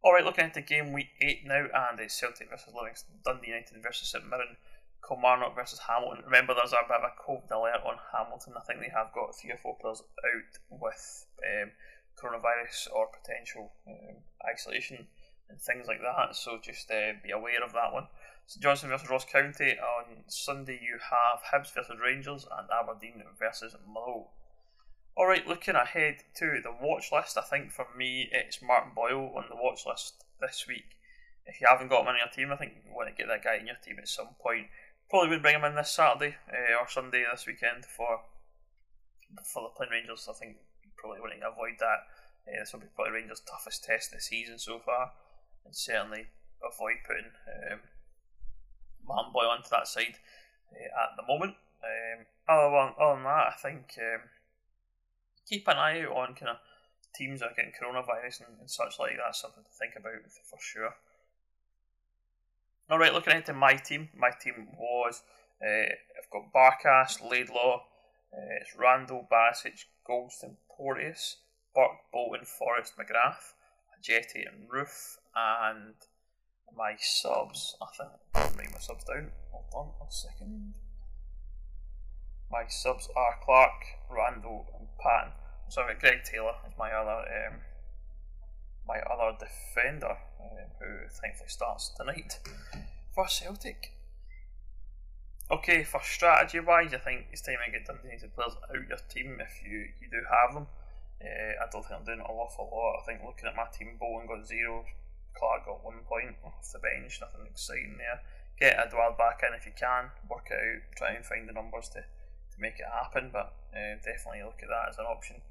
All 0.04 0.14
right, 0.14 0.26
looking 0.26 0.46
into 0.46 0.62
game 0.62 0.94
week 0.94 1.14
eight 1.22 1.46
now, 1.46 1.68
and 1.70 2.00
it's 2.00 2.18
Celtic 2.18 2.50
versus 2.50 2.74
Livingston, 2.74 3.22
Dundee 3.24 3.54
United 3.54 3.84
versus 3.84 4.10
St 4.10 4.26
Mirren, 4.26 4.58
Kilmarnock 5.06 5.56
versus 5.56 5.80
Hamilton. 5.86 6.26
Remember, 6.26 6.54
there's 6.54 6.74
a 6.74 6.82
bit 6.88 6.98
of 6.98 7.06
a 7.06 7.14
COVID 7.22 7.52
alert 7.52 7.86
on 7.86 7.98
Hamilton. 8.14 8.54
I 8.58 8.62
think 8.62 8.80
they 8.80 8.90
have 8.90 9.14
got 9.14 9.36
three 9.38 9.52
or 9.52 9.58
four 9.58 9.78
players 9.78 10.02
out 10.02 10.54
with 10.70 11.26
um, 11.46 11.72
coronavirus 12.18 12.90
or 12.94 13.14
potential 13.14 13.74
um, 13.88 14.18
isolation 14.50 15.08
and 15.50 15.62
things 15.62 15.88
like 15.88 16.02
that. 16.02 16.36
So 16.36 16.58
just 16.64 16.90
uh, 16.90 17.14
be 17.24 17.32
aware 17.32 17.64
of 17.64 17.74
that 17.74 17.94
one. 17.94 18.08
St 18.52 18.62
Johnstone 18.62 18.90
versus 18.90 19.10
Ross 19.10 19.24
County 19.24 19.80
on 19.80 20.28
Sunday. 20.28 20.78
You 20.84 21.00
have 21.00 21.40
Hibs 21.40 21.74
versus 21.74 22.02
Rangers 22.04 22.46
and 22.52 22.68
Aberdeen 22.68 23.24
versus 23.40 23.78
Motherwell. 23.88 24.34
All 25.16 25.26
right, 25.26 25.48
looking 25.48 25.76
ahead 25.76 26.18
to 26.36 26.60
the 26.62 26.76
watch 26.82 27.14
list. 27.14 27.38
I 27.38 27.44
think 27.44 27.72
for 27.72 27.88
me 27.96 28.28
it's 28.30 28.62
Martin 28.62 28.92
Boyle 28.94 29.32
on 29.38 29.46
the 29.48 29.56
watch 29.56 29.86
list 29.88 30.26
this 30.42 30.66
week. 30.68 31.00
If 31.46 31.62
you 31.62 31.68
haven't 31.70 31.88
got 31.88 32.02
him 32.02 32.10
in 32.10 32.18
your 32.18 32.28
team, 32.28 32.52
I 32.52 32.58
think 32.58 32.74
you 32.84 32.94
want 32.94 33.08
to 33.08 33.16
get 33.16 33.30
that 33.30 33.42
guy 33.42 33.56
in 33.56 33.68
your 33.68 33.80
team 33.80 33.96
at 34.00 34.10
some 34.10 34.36
point. 34.42 34.68
Probably 35.10 35.30
would 35.30 35.42
bring 35.42 35.56
him 35.56 35.64
in 35.64 35.76
this 35.76 35.92
Saturday 35.92 36.36
uh, 36.52 36.76
or 36.76 36.90
Sunday 36.90 37.24
this 37.32 37.48
weekend 37.48 37.86
for 37.86 38.20
for 39.48 39.64
the 39.64 39.70
playing 39.78 39.94
Rangers. 39.94 40.28
I 40.30 40.34
think 40.34 40.58
probably 40.98 41.22
want 41.22 41.40
to 41.40 41.48
avoid 41.48 41.80
that. 41.80 42.04
Uh, 42.44 42.60
this 42.60 42.74
will 42.74 42.82
be 42.82 42.92
probably 42.96 43.14
Rangers' 43.14 43.48
toughest 43.48 43.86
test 43.86 44.12
this 44.12 44.26
season 44.26 44.60
so 44.60 44.80
far, 44.80 45.14
and 45.64 45.74
certainly 45.74 46.28
avoid 46.60 47.00
putting 47.08 47.32
um, 47.72 47.80
Boyle 49.34 49.50
onto 49.50 49.70
that 49.72 49.88
side 49.88 50.16
uh, 50.72 51.04
at 51.04 51.16
the 51.18 51.28
moment. 51.28 51.56
Um, 51.84 52.26
other, 52.48 52.70
than, 52.70 52.94
other 53.00 53.16
than 53.16 53.24
that, 53.24 53.48
I 53.50 53.56
think 53.62 53.98
um, 53.98 54.22
keep 55.48 55.68
an 55.68 55.78
eye 55.78 56.02
out 56.02 56.16
on 56.16 56.36
kind 56.36 56.52
of 56.52 56.58
teams 57.16 57.40
that 57.40 57.52
are 57.52 57.56
getting 57.56 57.72
coronavirus 57.72 58.48
and, 58.48 58.60
and 58.60 58.70
such 58.70 59.00
like 59.00 59.18
that. 59.18 59.36
Something 59.36 59.64
to 59.64 59.78
think 59.78 59.94
about 59.96 60.22
for 60.50 60.60
sure. 60.60 60.96
All 62.90 63.00
right, 63.00 63.14
looking 63.14 63.36
into 63.36 63.54
my 63.54 63.76
team. 63.76 64.10
My 64.16 64.32
team 64.32 64.68
was 64.78 65.24
uh, 65.64 65.94
I've 66.18 66.30
got 66.32 66.52
Barkas, 66.54 67.22
Laidlaw, 67.30 67.84
uh, 68.34 68.60
it's 68.62 68.76
Randall, 68.76 69.28
Barisic, 69.32 69.86
Goldson, 70.08 70.56
Porteous, 70.70 71.38
Burke, 71.76 72.00
Bolton, 72.12 72.46
Forrest, 72.46 72.94
McGrath, 72.98 73.54
Jetty, 74.02 74.44
and 74.44 74.70
Roofe, 74.70 75.18
and 75.36 75.94
my 76.76 76.96
subs. 77.00 77.76
I 77.82 77.86
think 77.98 78.10
I'll 78.52 78.58
write 78.58 78.72
my 78.72 78.80
subs 78.80 79.04
down. 79.04 79.32
Hold 79.52 79.66
on 79.74 80.08
a 80.08 80.12
second. 80.12 80.74
My 82.52 82.64
subs 82.68 83.08
are 83.16 83.40
Clark, 83.44 83.82
Randall, 84.10 84.68
and 84.78 84.88
Patton. 85.00 85.32
So 85.70 85.82
I've 85.82 85.88
got 85.88 86.00
Greg 86.00 86.24
Taylor 86.24 86.54
as 86.66 86.74
my 86.78 86.92
other 86.92 87.24
um, 87.24 87.62
my 88.88 89.00
other 89.00 89.38
defender, 89.40 90.18
um, 90.42 90.68
who 90.80 91.08
thankfully 91.22 91.50
starts 91.50 91.92
tonight 91.96 92.40
for 93.16 93.28
Celtic. 93.28 93.94
Okay, 95.50 95.84
for 95.84 96.02
strategy 96.04 96.60
wise, 96.60 96.94
I 96.94 96.98
think 96.98 97.28
it's 97.32 97.42
time 97.42 97.56
to 97.66 97.72
get 97.72 97.88
United 98.04 98.34
players 98.36 98.56
out 98.56 98.88
your 98.88 98.98
team 99.10 99.38
if 99.40 99.62
you, 99.64 99.92
you 100.00 100.08
do 100.10 100.24
have 100.32 100.56
them. 100.56 100.68
Uh, 101.22 101.60
I 101.60 101.68
don't 101.72 101.84
think 101.84 102.00
I'm 102.00 102.06
doing 102.06 102.20
an 102.20 102.26
awful 102.26 102.72
lot. 102.72 103.04
I 103.04 103.06
think 103.06 103.24
looking 103.24 103.48
at 103.48 103.56
my 103.56 103.68
team, 103.72 104.00
Bowen 104.00 104.28
got 104.28 104.48
zero, 104.48 104.86
Clark 105.38 105.66
got 105.66 105.84
one 105.84 106.04
point 106.08 106.36
off 106.44 106.72
the 106.72 106.80
bench, 106.80 107.20
nothing 107.20 107.48
exciting 107.48 107.96
there. 107.98 108.24
Get 108.62 108.78
Edouard 108.78 109.18
back 109.18 109.42
in 109.42 109.58
if 109.58 109.66
you 109.66 109.74
can, 109.74 110.14
work 110.30 110.54
it 110.54 110.62
out, 110.62 110.86
try 110.96 111.18
and 111.18 111.26
find 111.26 111.50
the 111.50 111.58
numbers 111.58 111.90
to, 111.98 112.06
to 112.06 112.58
make 112.62 112.78
it 112.78 112.86
happen, 112.86 113.32
but 113.34 113.58
uh, 113.74 113.98
definitely 114.06 114.46
look 114.46 114.62
at 114.62 114.70
that 114.70 114.94
as 114.94 115.00
an 115.02 115.10
option. 115.10 115.42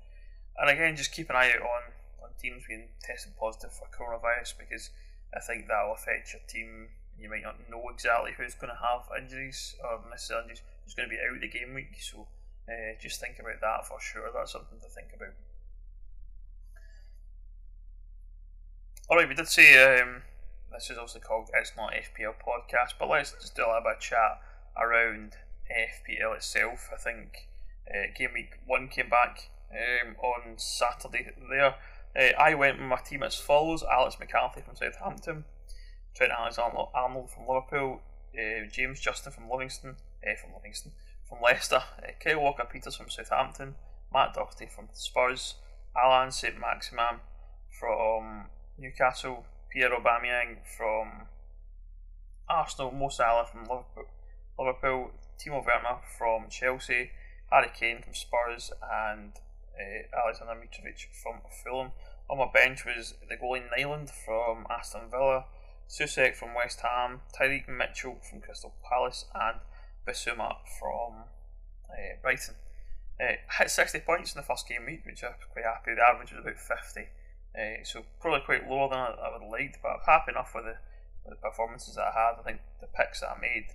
And 0.56 0.70
again, 0.70 0.94
just 0.94 1.10
keep 1.10 1.28
an 1.28 1.34
eye 1.34 1.50
out 1.50 1.66
on, 1.66 1.82
on 2.22 2.30
teams 2.38 2.62
being 2.68 2.86
tested 3.02 3.34
positive 3.34 3.74
for 3.74 3.90
coronavirus 3.90 4.54
because 4.62 4.90
I 5.34 5.40
think 5.40 5.66
that 5.66 5.82
will 5.82 5.98
affect 5.98 6.32
your 6.32 6.42
team. 6.46 6.86
You 7.18 7.28
might 7.28 7.42
not 7.42 7.58
know 7.68 7.82
exactly 7.90 8.30
who's 8.38 8.54
going 8.54 8.70
to 8.70 8.78
have 8.78 9.10
injuries 9.18 9.74
or 9.82 9.98
miss 10.08 10.30
injuries, 10.30 10.62
who's 10.84 10.94
going 10.94 11.10
to 11.10 11.14
be 11.14 11.18
out 11.18 11.40
the 11.40 11.50
game 11.50 11.74
week. 11.74 11.98
So 11.98 12.28
uh, 12.70 12.94
just 13.02 13.18
think 13.18 13.40
about 13.40 13.60
that 13.60 13.90
for 13.90 13.98
sure. 13.98 14.30
That's 14.32 14.52
something 14.52 14.78
to 14.78 14.88
think 14.88 15.08
about. 15.18 15.34
Alright, 19.10 19.28
we 19.28 19.34
did 19.34 19.48
say 19.48 19.98
um, 19.98 20.22
this 20.72 20.90
is 20.90 20.98
also 20.98 21.18
called 21.18 21.50
It's 21.54 21.72
Not 21.76 21.92
FPL 21.92 22.34
Podcast, 22.34 22.94
but 22.98 23.08
let's 23.08 23.32
just 23.32 23.56
do 23.56 23.62
a 23.62 23.66
little 23.66 23.82
bit 23.82 23.96
of 23.96 24.00
chat 24.00 24.40
around 24.76 25.36
FPL 25.70 26.36
itself. 26.36 26.90
I 26.92 26.96
think 26.96 27.48
uh, 27.88 28.12
game 28.16 28.30
week 28.34 28.58
one 28.66 28.88
came 28.88 29.08
back 29.08 29.50
um, 29.72 30.16
on 30.22 30.58
Saturday 30.58 31.30
there. 31.48 31.74
Uh, 32.16 32.36
I 32.38 32.54
went 32.54 32.78
with 32.78 32.86
my 32.86 32.96
team 32.96 33.22
as 33.22 33.36
follows 33.36 33.82
Alex 33.82 34.16
McCarthy 34.18 34.62
from 34.62 34.76
Southampton, 34.76 35.44
Trent 36.14 36.32
Alexander 36.32 36.84
Arnold 36.94 37.30
from 37.30 37.46
Liverpool, 37.46 38.00
uh, 38.34 38.66
James 38.70 39.00
Justin 39.00 39.32
from 39.32 39.50
Livingston, 39.50 39.96
uh, 40.26 40.34
from 40.40 40.54
Livingston, 40.54 40.92
from 41.28 41.38
Leicester, 41.42 41.82
uh, 41.98 42.12
Kyle 42.22 42.40
Walker 42.40 42.66
Peters 42.70 42.96
from 42.96 43.10
Southampton, 43.10 43.74
Matt 44.12 44.34
Doherty 44.34 44.66
from 44.66 44.88
Spurs, 44.92 45.54
Alan 45.96 46.30
St 46.30 46.58
Maximin 46.58 47.20
from 47.78 48.46
Newcastle, 48.78 49.44
Pierre 49.70 49.90
Aubameyang 49.90 50.58
from 50.76 51.26
Arsenal, 52.48 52.90
Mo 52.90 53.08
Salah 53.08 53.46
from 53.46 53.66
Liverpool, 54.58 55.12
Timo 55.38 55.64
Werner 55.64 55.98
from 56.18 56.48
Chelsea, 56.50 57.10
Harry 57.50 57.70
Kane 57.78 58.02
from 58.02 58.14
Spurs, 58.14 58.72
and 58.82 59.32
uh, 59.78 60.18
Alexander 60.24 60.54
Mitrovic 60.54 61.06
from 61.22 61.40
Fulham. 61.62 61.92
On 62.28 62.38
my 62.38 62.46
bench 62.52 62.84
was 62.84 63.14
the 63.28 63.36
goalie 63.36 63.62
Nyland 63.76 64.10
from 64.10 64.66
Aston 64.68 65.10
Villa, 65.10 65.46
Soucek 65.88 66.34
from 66.36 66.54
West 66.54 66.80
Ham, 66.80 67.20
Tyrick 67.34 67.68
Mitchell 67.68 68.18
from 68.28 68.40
Crystal 68.40 68.74
Palace, 68.88 69.24
and 69.34 69.58
Bissouma 70.06 70.56
from 70.78 71.24
uh, 71.90 72.16
Brighton. 72.22 72.54
Uh, 73.20 73.34
hit 73.58 73.70
60 73.70 74.00
points 74.00 74.34
in 74.34 74.40
the 74.40 74.46
first 74.46 74.68
game 74.68 74.86
week, 74.86 75.04
which 75.04 75.22
I'm 75.22 75.34
quite 75.52 75.64
happy. 75.64 75.94
The 75.94 76.02
average 76.02 76.32
was 76.32 76.40
about 76.40 76.58
50. 76.58 77.08
Uh, 77.60 77.84
so 77.84 78.04
probably 78.20 78.40
quite 78.40 78.68
lower 78.68 78.88
than 78.88 78.98
I, 78.98 79.12
I 79.20 79.32
would 79.32 79.42
have 79.42 79.82
but 79.82 79.88
I'm 79.88 80.00
happy 80.06 80.32
enough 80.32 80.52
with 80.54 80.64
the, 80.64 80.76
with 81.24 81.36
the 81.38 81.48
performances 81.48 81.96
that 81.96 82.08
I 82.08 82.12
had. 82.12 82.40
I 82.40 82.42
think 82.42 82.60
the 82.80 82.86
picks 82.86 83.20
that 83.20 83.36
I 83.36 83.40
made, 83.40 83.66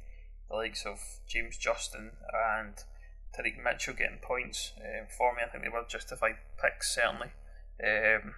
the 0.50 0.56
likes 0.56 0.86
of 0.86 1.00
James 1.28 1.58
Justin 1.58 2.12
and 2.34 2.74
Tyrick 3.36 3.62
Mitchell 3.64 3.94
getting 3.94 4.18
points 4.22 4.72
um, 4.78 5.08
for 5.16 5.36
me. 5.36 5.42
I 5.46 5.50
think 5.50 5.64
they 5.64 5.70
were 5.70 5.86
justified 5.88 6.38
picks, 6.62 6.96
certainly. 6.96 7.30
Um, 7.84 8.34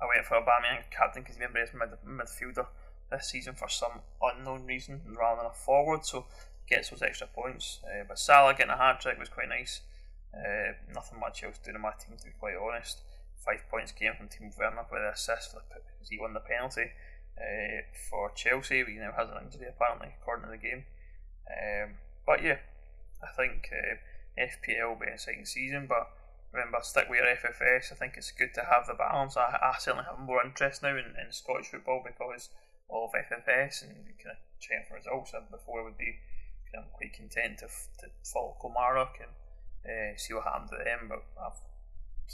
I 0.00 0.06
went 0.08 0.26
for 0.26 0.40
Aubameyang 0.40 0.90
captain 0.90 1.22
because 1.22 1.36
remember 1.36 1.60
he's 1.60 1.74
mid 1.74 1.90
midfielder 2.06 2.66
this 3.10 3.28
season 3.28 3.54
for 3.54 3.68
some 3.68 4.00
unknown 4.22 4.66
reason 4.66 5.02
rather 5.18 5.42
than 5.42 5.50
a 5.50 5.54
forward, 5.54 6.06
so 6.06 6.26
gets 6.68 6.88
those 6.88 7.02
extra 7.02 7.26
points. 7.26 7.80
Uh, 7.84 8.04
but 8.08 8.18
Salah 8.18 8.54
getting 8.54 8.72
a 8.72 8.76
hat 8.76 9.00
trick 9.00 9.18
was 9.18 9.28
quite 9.28 9.48
nice. 9.48 9.82
Uh, 10.32 10.72
nothing 10.94 11.18
much 11.20 11.42
else 11.42 11.58
doing 11.58 11.74
in 11.74 11.82
my 11.82 11.90
team 11.90 12.16
to 12.16 12.24
be 12.24 12.30
quite 12.38 12.54
honest. 12.56 13.02
Five 13.44 13.64
points 13.70 13.92
came 13.92 14.12
from 14.16 14.28
Timo 14.28 14.56
Werner 14.58 14.84
with 14.90 15.00
the 15.00 15.12
assist 15.12 15.54
because 15.54 16.08
he 16.08 16.18
won 16.18 16.34
the 16.34 16.40
penalty 16.40 16.92
uh, 17.38 17.82
for 18.08 18.30
Chelsea. 18.32 18.82
but 18.82 18.92
He 18.92 18.98
now 18.98 19.12
has 19.16 19.28
an 19.28 19.44
injury 19.44 19.68
apparently 19.68 20.14
according 20.20 20.44
to 20.44 20.50
the 20.50 20.60
game. 20.60 20.84
Um, 21.48 21.96
but 22.26 22.42
yeah, 22.42 22.58
I 23.22 23.32
think 23.36 23.68
uh, 23.72 23.96
FPL 24.38 24.90
will 24.90 25.00
be 25.00 25.06
an 25.08 25.14
exciting 25.14 25.46
season, 25.46 25.86
but 25.88 26.10
remember, 26.52 26.78
stick 26.82 27.08
with 27.08 27.20
your 27.20 27.34
FFS. 27.34 27.92
I 27.92 27.96
think 27.96 28.14
it's 28.16 28.30
good 28.30 28.54
to 28.54 28.68
have 28.68 28.86
the 28.86 28.94
balance. 28.94 29.36
I, 29.36 29.56
I 29.60 29.74
certainly 29.78 30.06
have 30.08 30.18
more 30.18 30.44
interest 30.44 30.82
now 30.82 30.96
in, 30.96 31.16
in 31.16 31.32
Scottish 31.32 31.68
football 31.68 32.04
because 32.04 32.50
of 32.90 33.10
FFS 33.16 33.82
and 33.82 33.94
kind 34.18 34.36
of 34.36 34.86
for 34.88 34.94
results. 34.94 35.32
And 35.32 35.50
before 35.50 35.82
would 35.84 35.98
be 35.98 36.20
quite 36.92 37.12
content 37.12 37.58
to, 37.58 37.66
to 37.66 38.06
follow 38.22 38.56
Kilmarnock 38.60 39.18
and 39.18 39.32
uh, 39.84 40.18
see 40.18 40.34
what 40.34 40.44
happened 40.44 40.70
to 40.70 40.84
them, 40.84 41.08
but 41.08 41.24
I'm 41.40 41.52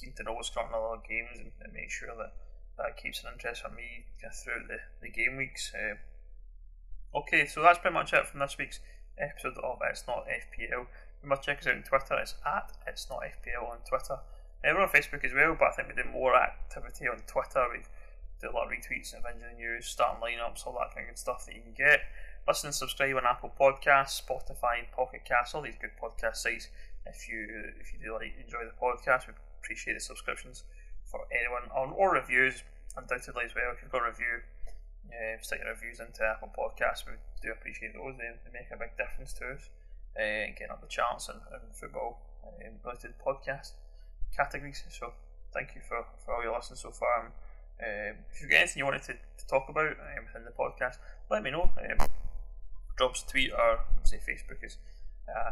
keen 0.01 0.13
to 0.17 0.23
know 0.23 0.33
what's 0.33 0.51
going 0.51 0.69
on 0.69 0.79
in 0.79 0.99
other 0.99 1.09
games 1.09 1.39
and, 1.39 1.53
and 1.63 1.73
make 1.73 1.91
sure 1.91 2.13
that 2.17 2.33
that 2.79 2.97
keeps 2.97 3.25
an 3.25 3.31
interest 3.33 3.63
for 3.63 3.71
me 3.71 4.05
throughout 4.21 4.69
the, 4.69 4.79
the 5.01 5.09
game 5.11 5.37
weeks. 5.37 5.73
Uh, 5.75 5.97
okay, 7.19 7.47
so 7.47 7.63
that's 7.63 7.79
pretty 7.79 7.95
much 7.95 8.13
it 8.13 8.27
from 8.27 8.41
this 8.41 8.57
week's 8.59 8.81
episode 9.19 9.57
of 9.63 9.79
It's 9.89 10.05
Not 10.07 10.27
FPL. 10.29 10.87
You 11.23 11.29
must 11.29 11.43
check 11.43 11.59
us 11.59 11.67
out 11.67 11.77
on 11.77 11.83
Twitter. 11.83 12.15
It's 12.21 12.35
at 12.45 12.73
It's 12.87 13.09
Not 13.09 13.21
FPL 13.25 13.71
on 13.71 13.79
Twitter. 13.89 14.21
Uh, 14.65 14.73
we're 14.75 14.83
on 14.83 14.89
Facebook 14.89 15.25
as 15.25 15.33
well, 15.33 15.57
but 15.59 15.69
I 15.69 15.73
think 15.73 15.89
we 15.89 16.03
do 16.03 16.09
more 16.09 16.37
activity 16.37 17.09
on 17.09 17.19
Twitter. 17.27 17.65
We 17.73 17.81
do 18.41 18.51
a 18.51 18.53
lot 18.53 18.67
of 18.67 18.73
retweets 18.73 19.15
of 19.15 19.25
injury 19.25 19.57
news, 19.57 19.87
starting 19.87 20.21
lineups, 20.21 20.67
all 20.67 20.77
that 20.79 20.95
kind 20.95 21.09
of 21.09 21.15
good 21.15 21.19
stuff 21.19 21.47
that 21.47 21.55
you 21.55 21.63
can 21.63 21.73
get. 21.73 22.01
Listen 22.47 22.69
and 22.69 22.75
subscribe 22.75 23.17
on 23.17 23.25
Apple 23.27 23.53
Podcasts, 23.59 24.21
Spotify, 24.21 24.85
Pocket 24.95 25.25
Cast, 25.25 25.55
all 25.55 25.63
these 25.63 25.81
good 25.81 25.97
podcast 26.01 26.37
sites. 26.37 26.69
If 27.07 27.29
you 27.29 27.47
if 27.81 27.93
you 27.93 27.99
do 28.03 28.15
like 28.15 28.35
enjoy 28.43 28.65
the 28.65 28.77
podcast, 28.77 29.27
we 29.27 29.35
appreciate 29.67 29.95
the 29.95 30.01
subscriptions 30.01 30.63
for 31.11 31.27
anyone 31.35 31.67
on 31.75 31.91
or 31.99 32.15
reviews 32.15 32.63
undoubtedly 32.97 33.43
as 33.45 33.55
well. 33.55 33.75
If 33.75 33.83
you've 33.83 33.91
got 33.91 34.07
a 34.07 34.15
review, 34.15 34.47
uh, 35.11 35.43
stick 35.43 35.61
your 35.63 35.75
reviews 35.75 35.99
into 35.99 36.23
Apple 36.23 36.55
Podcasts. 36.55 37.03
We 37.03 37.19
do 37.43 37.51
appreciate 37.51 37.95
those. 37.95 38.15
They, 38.15 38.31
they 38.47 38.53
make 38.55 38.71
a 38.71 38.79
big 38.79 38.95
difference 38.97 39.35
to 39.43 39.59
us. 39.59 39.69
Uh, 40.15 40.55
getting 40.57 40.71
up 40.71 40.81
the 40.81 40.89
charts 40.89 41.29
and, 41.29 41.43
and 41.53 41.75
football 41.75 42.23
uh, 42.47 42.71
related 42.85 43.13
podcast 43.19 43.75
categories. 44.35 44.83
So 44.89 45.13
thank 45.53 45.75
you 45.75 45.83
for, 45.83 46.07
for 46.25 46.35
all 46.35 46.43
your 46.43 46.55
listens 46.55 46.81
so 46.81 46.91
far. 46.91 47.27
Um, 47.83 48.17
if 48.33 48.41
you've 48.41 48.51
got 48.51 48.65
anything 48.65 48.81
you 48.81 48.87
wanted 48.87 49.03
to, 49.03 49.13
to 49.13 49.47
talk 49.47 49.69
about 49.69 49.99
um, 49.99 50.25
within 50.25 50.47
the 50.47 50.57
podcast, 50.57 50.97
let 51.29 51.43
me 51.43 51.51
know. 51.51 51.71
Um, 51.77 52.07
drop 52.97 53.13
us 53.13 53.25
a 53.27 53.31
tweet 53.31 53.53
or 53.53 53.81
say 54.05 54.17
Facebook 54.17 54.65
is, 54.65 54.79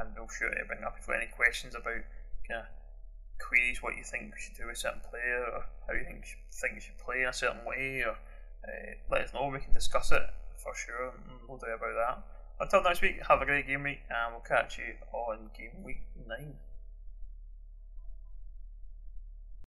and 0.00 0.08
we'll 0.16 0.28
sure 0.28 0.48
to 0.48 0.64
bring 0.64 0.82
up 0.82 0.96
if 0.96 1.04
you've 1.04 1.12
got 1.12 1.20
any 1.20 1.30
questions 1.30 1.74
about 1.74 2.00
kind 2.48 2.60
of 2.60 2.66
queries 3.38 3.82
what 3.82 3.96
you 3.96 4.04
think 4.04 4.32
we 4.34 4.40
should 4.40 4.56
do 4.56 4.66
with 4.66 4.76
a 4.76 4.80
certain 4.80 5.00
player 5.08 5.44
or 5.52 5.64
how 5.86 5.94
you 5.94 6.04
think 6.04 6.24
think 6.52 6.74
you 6.74 6.80
should 6.80 6.98
play 6.98 7.22
in 7.22 7.28
a 7.28 7.32
certain 7.32 7.64
way 7.64 8.02
or 8.06 8.16
uh, 8.64 8.94
let 9.10 9.22
us 9.22 9.34
know. 9.34 9.48
We 9.48 9.60
can 9.60 9.72
discuss 9.72 10.12
it 10.12 10.22
for 10.56 10.74
sure 10.74 11.12
no 11.48 11.56
doubt 11.58 11.76
about 11.76 11.94
that. 11.94 12.24
Until 12.60 12.82
next 12.82 13.02
week 13.02 13.20
have 13.28 13.42
a 13.42 13.44
great 13.44 13.66
game 13.66 13.82
week 13.82 14.00
and 14.08 14.32
we'll 14.32 14.42
catch 14.42 14.78
you 14.78 14.94
on 15.12 15.50
game 15.56 15.82
week 15.82 16.02
9 16.26 16.54